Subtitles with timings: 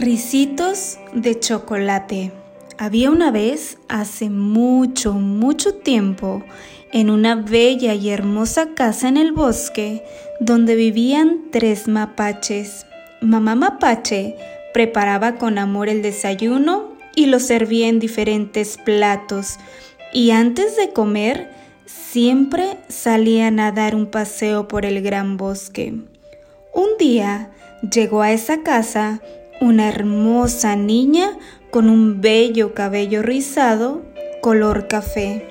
[0.00, 2.30] Ricitos de chocolate.
[2.78, 6.44] Había una vez, hace mucho, mucho tiempo,
[6.92, 10.04] en una bella y hermosa casa en el bosque,
[10.38, 12.86] donde vivían tres mapaches.
[13.20, 14.36] Mamá mapache
[14.72, 19.58] preparaba con amor el desayuno y lo servía en diferentes platos,
[20.12, 21.50] y antes de comer,
[21.86, 25.92] siempre salían a dar un paseo por el gran bosque.
[26.72, 27.50] Un día
[27.82, 29.20] llegó a esa casa
[29.60, 31.36] una hermosa niña
[31.70, 34.02] con un bello cabello rizado
[34.40, 35.46] color café,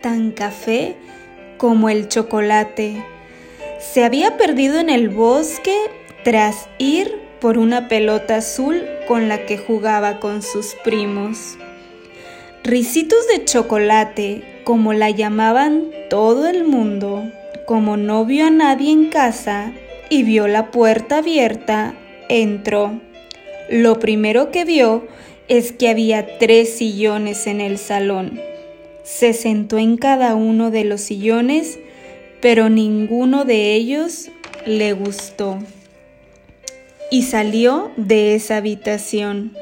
[0.00, 0.96] tan café
[1.58, 3.04] como el chocolate.
[3.80, 5.76] Se había perdido en el bosque
[6.24, 11.56] tras ir por una pelota azul con la que jugaba con sus primos.
[12.64, 17.22] Ricitos de chocolate, como la llamaban todo el mundo,
[17.66, 19.72] como no vio a nadie en casa
[20.10, 21.94] y vio la puerta abierta,
[22.28, 23.00] entró.
[23.68, 25.06] Lo primero que vio
[25.48, 28.40] es que había tres sillones en el salón.
[29.02, 31.78] Se sentó en cada uno de los sillones,
[32.40, 34.30] pero ninguno de ellos
[34.66, 35.58] le gustó.
[37.10, 39.56] Y salió de esa habitación.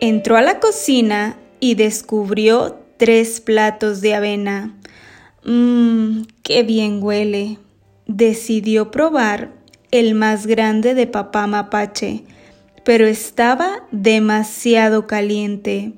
[0.00, 4.74] Entró a la cocina y descubrió tres platos de avena.
[5.44, 7.58] Mmm, qué bien huele.
[8.06, 9.50] Decidió probar
[9.90, 12.24] el más grande de papá mapache
[12.88, 15.92] pero estaba demasiado caliente.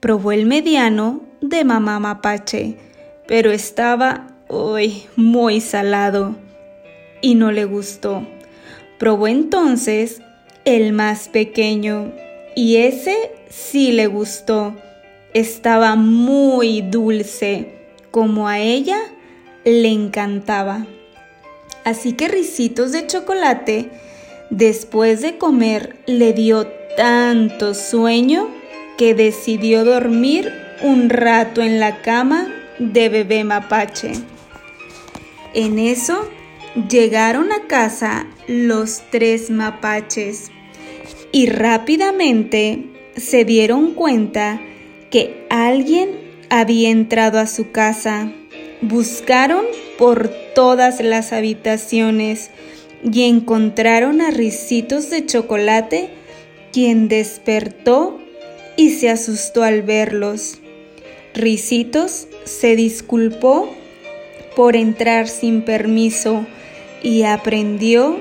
[0.00, 2.76] Probó el mediano de mamá mapache,
[3.26, 6.36] pero estaba uy, muy salado
[7.22, 8.26] y no le gustó.
[8.98, 10.20] Probó entonces
[10.66, 12.12] el más pequeño
[12.54, 13.16] y ese
[13.48, 14.76] sí le gustó.
[15.32, 18.98] Estaba muy dulce, como a ella
[19.64, 20.84] le encantaba.
[21.84, 23.88] Así que risitos de chocolate
[24.50, 26.66] Después de comer le dio
[26.96, 28.48] tanto sueño
[28.96, 32.48] que decidió dormir un rato en la cama
[32.78, 34.12] de bebé mapache.
[35.54, 36.28] En eso
[36.88, 40.50] llegaron a casa los tres mapaches
[41.32, 42.84] y rápidamente
[43.16, 44.60] se dieron cuenta
[45.10, 46.10] que alguien
[46.50, 48.32] había entrado a su casa.
[48.82, 49.64] Buscaron
[49.98, 52.50] por todas las habitaciones,
[53.02, 56.10] y encontraron a Ricitos de Chocolate,
[56.72, 58.20] quien despertó
[58.76, 60.58] y se asustó al verlos.
[61.34, 63.68] Ricitos se disculpó
[64.54, 66.46] por entrar sin permiso
[67.02, 68.18] y aprendió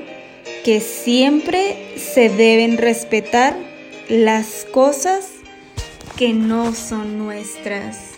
[0.64, 3.56] que siempre se deben respetar
[4.10, 5.30] las cosas
[6.18, 8.12] que no son nuestras.